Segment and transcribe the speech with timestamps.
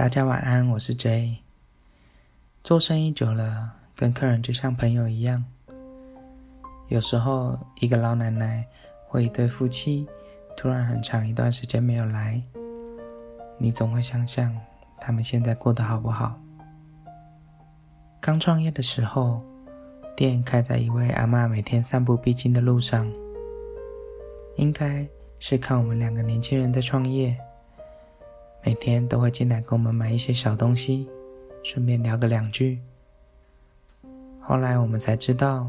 [0.00, 1.36] 大家晚安，我是 J。
[2.64, 5.44] 做生意久了，跟客人就像朋友一样。
[6.88, 8.66] 有时候，一个老奶奶
[9.06, 10.08] 或一对夫妻
[10.56, 12.42] 突然很长一段时间没有来，
[13.58, 14.58] 你总会想想
[14.98, 16.34] 他们现在过得好不好。
[18.22, 19.42] 刚创业的时候，
[20.16, 23.06] 店开在一位阿妈每天散步必经的路上，
[24.56, 25.06] 应该
[25.38, 27.36] 是看我们两个年轻人在创业，
[28.62, 31.08] 每天都会进来给我们买一些小东西，
[31.62, 32.78] 顺便聊个两句。
[34.40, 35.68] 后来我们才知道，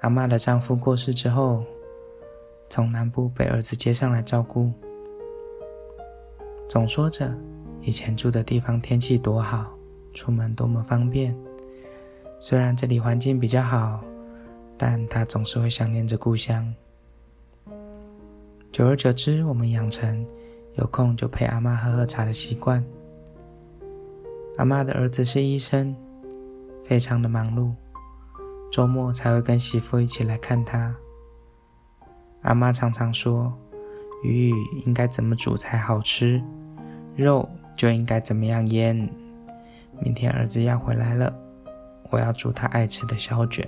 [0.00, 1.64] 阿妈的丈夫过世之后，
[2.68, 4.72] 从南部被儿子接上来照顾，
[6.68, 7.32] 总说着
[7.80, 9.70] 以前住的地方天气多好。
[10.12, 11.32] 出门多么方便！
[12.40, 14.00] 虽然这里环境比较好，
[14.76, 16.74] 但他总是会想念着故乡。
[18.72, 20.26] 久而久之，我们养成
[20.80, 22.82] 有空就陪阿妈喝喝茶的习惯。
[24.56, 25.94] 阿妈的儿子是医生，
[26.84, 27.72] 非常的忙碌，
[28.72, 30.94] 周末才会跟媳妇一起来看他。
[32.42, 33.52] 阿妈常常说
[34.24, 34.50] ：“鱼
[34.86, 36.42] 应该怎么煮才好吃，
[37.14, 37.46] 肉
[37.76, 38.96] 就应该怎么样腌。”
[40.00, 41.30] 明天儿子要回来了，
[42.10, 43.66] 我要煮他爱吃的小卷。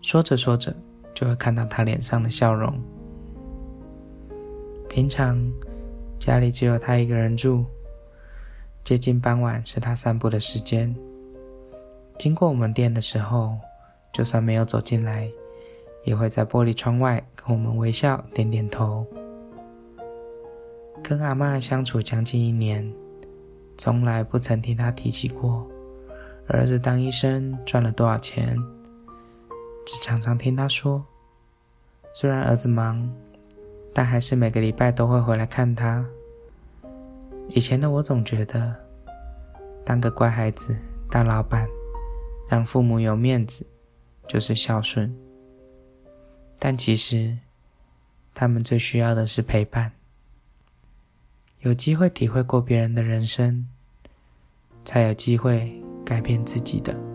[0.00, 0.72] 说着说着，
[1.12, 2.80] 就会看到他脸上的笑容。
[4.90, 5.40] 平常
[6.18, 7.64] 家里只有他一个人住，
[8.82, 10.92] 接近傍晚是他散步的时间。
[12.18, 13.56] 经过我们店的时候，
[14.12, 15.30] 就算没有走进来，
[16.02, 19.06] 也会在玻璃窗外跟我们微笑点点头。
[21.04, 22.92] 跟阿妈相处将近一年。
[23.78, 25.66] 从来不曾听他提起过
[26.48, 28.54] 儿子当医生赚了多少钱，
[29.86, 31.02] 只常常听他说，
[32.12, 33.10] 虽然儿子忙，
[33.92, 36.04] 但还是每个礼拜都会回来看他。
[37.48, 38.74] 以前的我总觉得，
[39.84, 40.76] 当个乖孩子、
[41.10, 41.66] 当老板，
[42.48, 43.66] 让父母有面子，
[44.28, 45.12] 就是孝顺。
[46.58, 47.36] 但其实，
[48.34, 49.90] 他们最需要的是陪伴。
[51.60, 53.66] 有机会体会过别人的人生，
[54.84, 57.09] 才有机会改变自己的。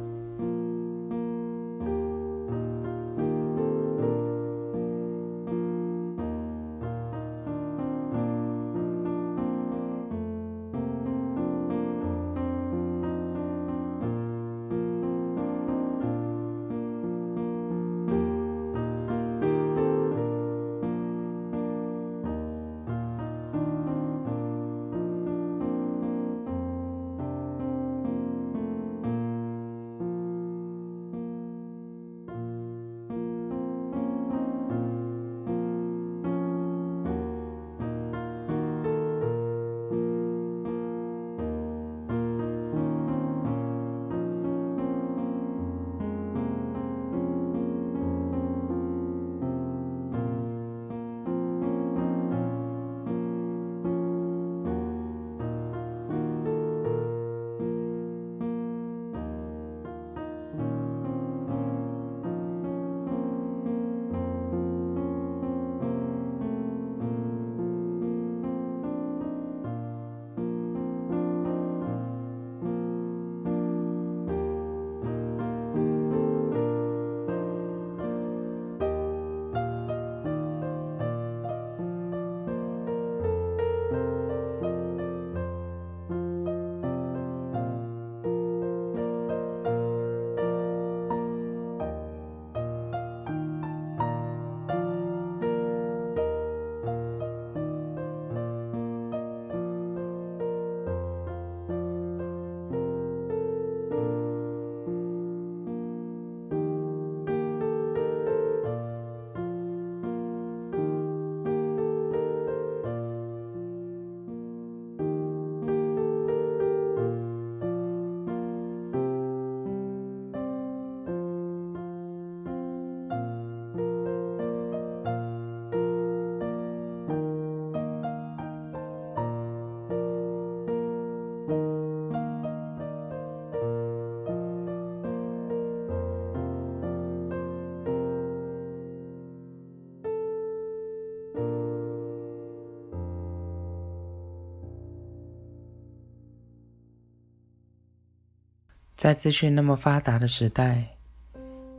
[149.05, 150.83] 在资讯那么发达的时代，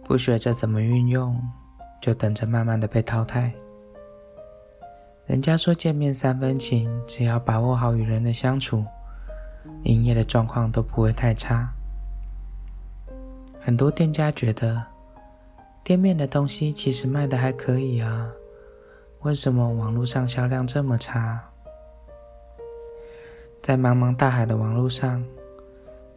[0.05, 1.37] 不学着怎么运用，
[2.01, 3.53] 就等着慢慢的被淘汰。
[5.27, 8.85] 人家说见面三分情，只要把握好与人的相处，
[9.83, 11.69] 营业的状况都不会太差。
[13.59, 14.81] 很多店家觉得
[15.83, 18.31] 店面的东西其实卖的还可以啊，
[19.23, 21.43] 为什么网络上销量这么差？
[23.61, 25.21] 在茫茫大海的网络上，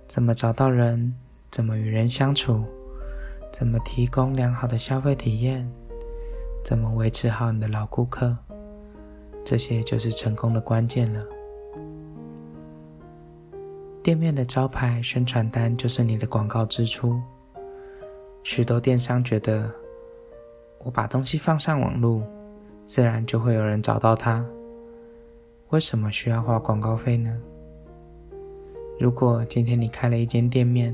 [0.09, 1.13] 怎么找到人？
[1.51, 2.63] 怎么与人相处？
[3.53, 5.71] 怎么提供良好的消费体验？
[6.63, 8.35] 怎么维持好你的老顾客？
[9.45, 11.23] 这些就是成功的关键了。
[14.01, 17.21] 店面的招牌、宣传单就是你的广告支出。
[18.41, 19.71] 许多电商觉得，
[20.79, 22.23] 我把东西放上网络，
[22.83, 24.44] 自然就会有人找到它。
[25.69, 27.39] 为什么需要花广告费呢？
[28.99, 30.93] 如果今天你开了一间店面，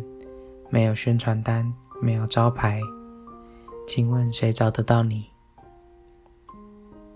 [0.70, 1.74] 没有宣传单，
[2.04, 2.80] 没有招牌，
[3.88, 5.26] 请问谁找得到你？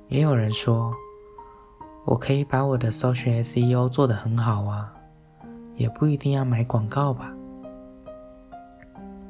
[0.08, 0.92] 也有人说，
[2.06, 4.92] 我可以把我的搜寻 SEO 做得很好啊，
[5.76, 7.32] 也不一定要买广告吧？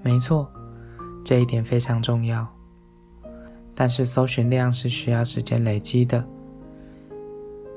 [0.02, 0.50] 没错，
[1.26, 2.48] 这一点非常重要。
[3.76, 6.26] 但是搜寻量是需要时间累积的。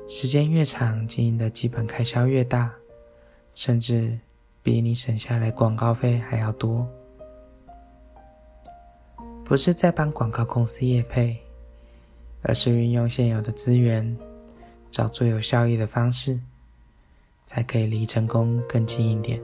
[0.07, 2.71] 时间越长，经营的基本开销越大，
[3.53, 4.19] 甚至
[4.61, 6.87] 比你省下来广告费还要多。
[9.45, 11.37] 不是在帮广告公司业配，
[12.41, 14.17] 而是运用现有的资源，
[14.89, 16.39] 找最有效益的方式，
[17.45, 19.39] 才可以离成功更近一点。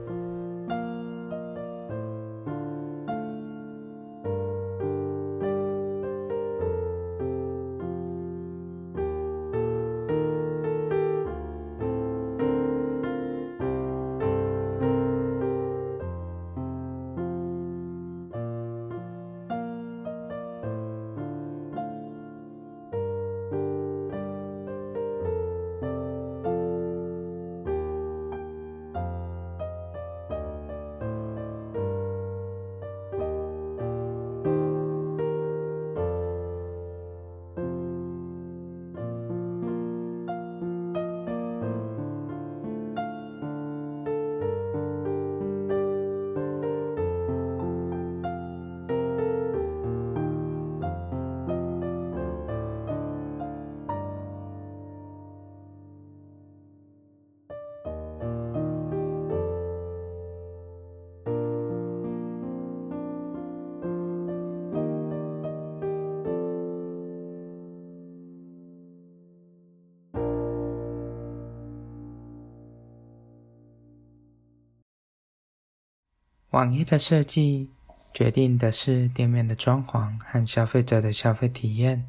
[76.50, 77.70] 网页的设计
[78.12, 82.04] 决定的是店面的装潢和消费者的消费体验，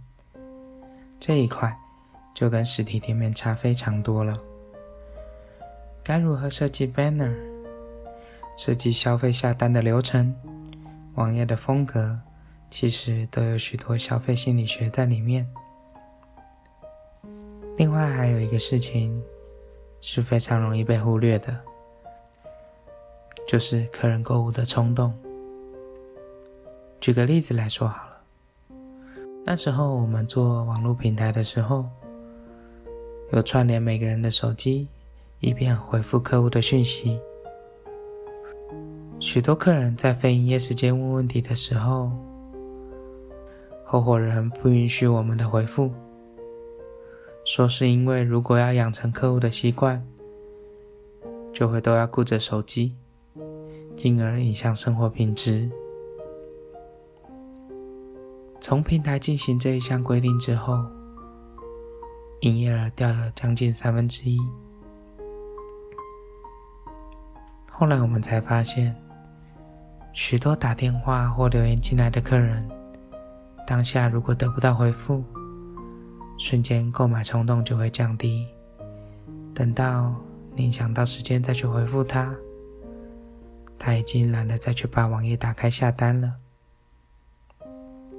[1.19, 1.77] 这一块
[2.33, 4.35] 就跟实体店面差非常多了。
[6.03, 7.31] 该如何设计 banner？
[8.57, 10.35] 设计消费下单的流程，
[11.13, 12.19] 网页的风格，
[12.71, 15.47] 其实都有许多消费心理学在里面。
[17.77, 19.21] 另外还有一个事情
[20.01, 21.55] 是非常容易被忽略的。
[23.51, 25.13] 就是客人购物的冲动。
[27.01, 28.21] 举个例子来说好了，
[29.43, 31.83] 那时候我们做网络平台的时候，
[33.33, 34.87] 有串联每个人的手机，
[35.41, 37.19] 以便回复客户的讯息。
[39.19, 42.09] 许多客人在非营业时间问问题的时候，
[43.83, 45.91] 合伙人不允许我们的回复，
[47.43, 50.01] 说是因为如果要养成客户的习惯，
[51.51, 52.95] 就会都要顾着手机。
[53.95, 55.69] 进而影响生活品质。
[58.59, 60.83] 从平台进行这一项规定之后，
[62.41, 64.37] 营业额掉了将近三分之一。
[67.71, 68.95] 后来我们才发现，
[70.13, 72.69] 许多打电话或留言进来的客人，
[73.65, 75.23] 当下如果得不到回复，
[76.37, 78.47] 瞬间购买冲动就会降低。
[79.55, 80.13] 等到
[80.55, 82.31] 您想到时间再去回复他。
[83.83, 86.35] 他已经懒得再去把网页打开下单了。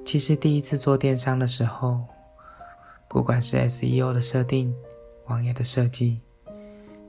[0.04, 2.00] 其实第一次做电商的时候，
[3.08, 4.74] 不管是 SEO 的设定、
[5.26, 6.20] 网页的设计、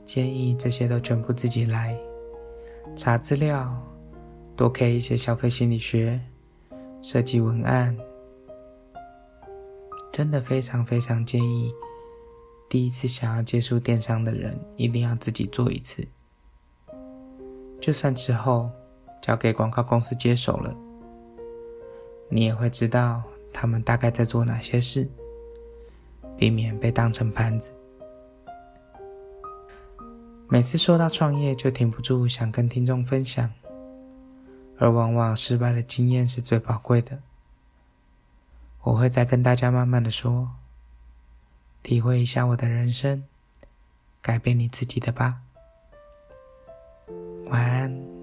[0.04, 1.98] 建议这些都全部自己来，
[2.94, 3.76] 查资料，
[4.54, 6.20] 多看一些消费心理学，
[7.02, 7.98] 设计文案，
[10.12, 11.74] 真的非常非常建议，
[12.68, 16.06] 第一次想要接触电商的人一定要自己做一次。
[17.80, 18.70] 就算之后
[19.20, 20.74] 交给广告公司接手了，
[22.28, 25.08] 你也会知道他们大概在做哪些事，
[26.36, 27.72] 避免被当成盘子。
[30.48, 33.50] 每次说到创业，就停不住想跟听众分享，
[34.78, 37.18] 而往往失败的经验是最宝贵的。
[38.82, 40.50] 我会再跟大家慢慢的说，
[41.82, 43.24] 体会一下我的人生，
[44.20, 45.40] 改变你自己的吧。
[47.50, 48.13] 晚安。